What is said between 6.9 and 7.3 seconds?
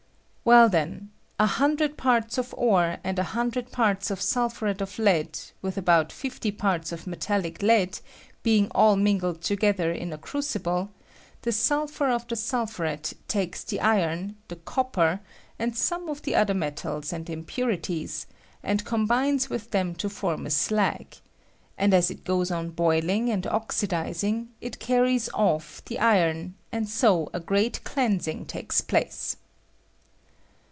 of me